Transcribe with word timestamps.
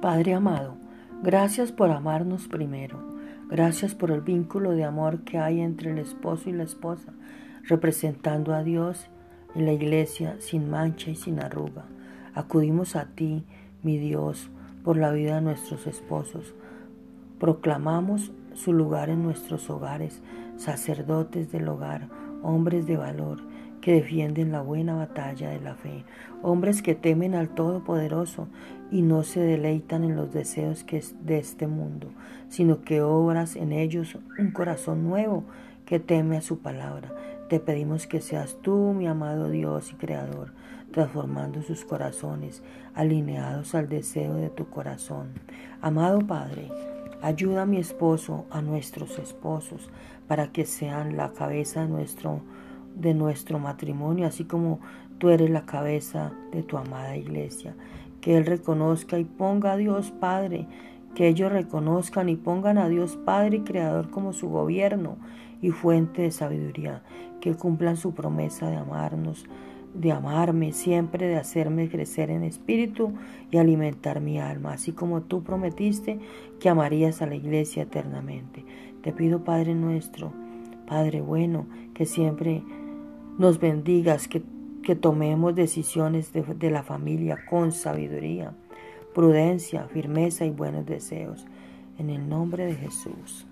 Padre 0.00 0.34
amado, 0.34 0.76
gracias 1.22 1.72
por 1.72 1.90
amarnos 1.90 2.48
primero. 2.48 2.98
Gracias 3.48 3.94
por 3.94 4.10
el 4.10 4.20
vínculo 4.20 4.72
de 4.72 4.84
amor 4.84 5.20
que 5.20 5.38
hay 5.38 5.60
entre 5.60 5.90
el 5.92 5.98
esposo 5.98 6.50
y 6.50 6.52
la 6.52 6.64
esposa, 6.64 7.14
representando 7.62 8.52
a 8.52 8.62
Dios 8.62 9.06
en 9.54 9.64
la 9.64 9.72
iglesia 9.72 10.36
sin 10.38 10.68
mancha 10.68 11.10
y 11.10 11.16
sin 11.16 11.40
arruga. 11.40 11.86
Acudimos 12.34 12.94
a 12.94 13.06
ti, 13.06 13.46
mi 13.82 13.96
Dios, 13.96 14.50
por 14.84 14.98
la 14.98 15.12
vida 15.12 15.36
de 15.36 15.40
nuestros 15.40 15.86
esposos. 15.86 16.54
Proclamamos 17.40 18.32
su 18.52 18.74
lugar 18.74 19.08
en 19.08 19.22
nuestros 19.22 19.70
hogares, 19.70 20.20
sacerdotes 20.58 21.50
del 21.50 21.68
hogar, 21.68 22.08
hombres 22.42 22.86
de 22.86 22.98
valor, 22.98 23.38
que 23.86 23.92
defienden 23.92 24.50
la 24.50 24.62
buena 24.62 24.96
batalla 24.96 25.50
de 25.50 25.60
la 25.60 25.76
fe, 25.76 26.04
hombres 26.42 26.82
que 26.82 26.96
temen 26.96 27.36
al 27.36 27.50
Todopoderoso 27.50 28.48
y 28.90 29.02
no 29.02 29.22
se 29.22 29.38
deleitan 29.38 30.02
en 30.02 30.16
los 30.16 30.32
deseos 30.32 30.82
que 30.82 30.96
es 30.96 31.14
de 31.24 31.38
este 31.38 31.68
mundo, 31.68 32.08
sino 32.48 32.80
que 32.80 33.00
obras 33.00 33.54
en 33.54 33.70
ellos 33.70 34.18
un 34.40 34.50
corazón 34.50 35.04
nuevo 35.04 35.44
que 35.84 36.00
teme 36.00 36.36
a 36.36 36.42
su 36.42 36.58
palabra. 36.58 37.12
Te 37.48 37.60
pedimos 37.60 38.08
que 38.08 38.20
seas 38.20 38.58
tú, 38.60 38.92
mi 38.92 39.06
amado 39.06 39.50
Dios 39.50 39.92
y 39.92 39.94
Creador, 39.94 40.50
transformando 40.90 41.62
sus 41.62 41.84
corazones, 41.84 42.64
alineados 42.92 43.76
al 43.76 43.88
deseo 43.88 44.34
de 44.34 44.50
tu 44.50 44.68
corazón. 44.68 45.28
Amado 45.80 46.18
Padre, 46.26 46.72
ayuda 47.22 47.62
a 47.62 47.66
mi 47.66 47.78
esposo, 47.78 48.46
a 48.50 48.62
nuestros 48.62 49.20
esposos, 49.20 49.90
para 50.26 50.50
que 50.50 50.66
sean 50.66 51.16
la 51.16 51.30
cabeza 51.30 51.82
de 51.82 51.86
nuestro 51.86 52.42
de 52.96 53.14
nuestro 53.14 53.58
matrimonio, 53.58 54.26
así 54.26 54.44
como 54.44 54.80
tú 55.18 55.28
eres 55.28 55.50
la 55.50 55.66
cabeza 55.66 56.32
de 56.52 56.62
tu 56.62 56.76
amada 56.76 57.16
iglesia. 57.16 57.74
Que 58.20 58.36
Él 58.36 58.46
reconozca 58.46 59.18
y 59.18 59.24
ponga 59.24 59.72
a 59.72 59.76
Dios 59.76 60.10
Padre, 60.10 60.66
que 61.14 61.28
ellos 61.28 61.52
reconozcan 61.52 62.28
y 62.28 62.36
pongan 62.36 62.78
a 62.78 62.88
Dios 62.88 63.16
Padre 63.16 63.58
y 63.58 63.60
Creador 63.60 64.10
como 64.10 64.32
su 64.32 64.48
gobierno 64.48 65.16
y 65.62 65.70
fuente 65.70 66.22
de 66.22 66.30
sabiduría, 66.30 67.02
que 67.40 67.54
cumplan 67.54 67.96
su 67.96 68.12
promesa 68.14 68.68
de 68.68 68.76
amarnos, 68.76 69.46
de 69.94 70.12
amarme 70.12 70.72
siempre, 70.72 71.26
de 71.26 71.36
hacerme 71.36 71.88
crecer 71.88 72.30
en 72.30 72.42
espíritu 72.42 73.12
y 73.50 73.56
alimentar 73.56 74.20
mi 74.20 74.38
alma, 74.38 74.72
así 74.72 74.92
como 74.92 75.22
tú 75.22 75.42
prometiste 75.42 76.18
que 76.60 76.68
amarías 76.68 77.22
a 77.22 77.26
la 77.26 77.34
iglesia 77.34 77.84
eternamente. 77.84 78.64
Te 79.02 79.12
pido, 79.12 79.44
Padre 79.44 79.74
nuestro, 79.74 80.32
Padre 80.86 81.20
bueno, 81.20 81.66
que 81.94 82.04
siempre 82.04 82.62
nos 83.38 83.60
bendigas, 83.60 84.28
que, 84.28 84.42
que 84.82 84.96
tomemos 84.96 85.54
decisiones 85.54 86.32
de, 86.32 86.42
de 86.42 86.70
la 86.70 86.82
familia 86.82 87.44
con 87.48 87.72
sabiduría, 87.72 88.54
prudencia, 89.14 89.88
firmeza 89.88 90.44
y 90.44 90.50
buenos 90.50 90.86
deseos. 90.86 91.46
En 91.98 92.10
el 92.10 92.28
nombre 92.28 92.66
de 92.66 92.74
Jesús. 92.74 93.46